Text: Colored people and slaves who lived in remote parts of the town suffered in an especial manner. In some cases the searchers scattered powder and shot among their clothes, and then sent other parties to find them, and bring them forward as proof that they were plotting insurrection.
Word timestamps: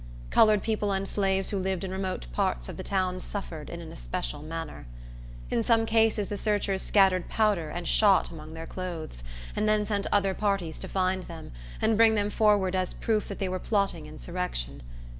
Colored 0.31 0.63
people 0.63 0.91
and 0.91 1.07
slaves 1.07 1.51
who 1.51 1.59
lived 1.59 1.83
in 1.83 1.91
remote 1.91 2.25
parts 2.33 2.67
of 2.67 2.75
the 2.75 2.81
town 2.81 3.19
suffered 3.19 3.69
in 3.69 3.81
an 3.81 3.91
especial 3.91 4.41
manner. 4.41 4.87
In 5.51 5.61
some 5.61 5.85
cases 5.85 6.25
the 6.25 6.39
searchers 6.39 6.81
scattered 6.81 7.29
powder 7.29 7.69
and 7.69 7.87
shot 7.87 8.31
among 8.31 8.55
their 8.55 8.65
clothes, 8.65 9.21
and 9.55 9.69
then 9.69 9.85
sent 9.85 10.07
other 10.11 10.33
parties 10.33 10.79
to 10.79 10.87
find 10.87 11.21
them, 11.25 11.51
and 11.79 11.97
bring 11.97 12.15
them 12.15 12.31
forward 12.31 12.73
as 12.75 12.95
proof 12.95 13.27
that 13.27 13.37
they 13.37 13.47
were 13.47 13.59
plotting 13.59 14.07
insurrection. 14.07 14.81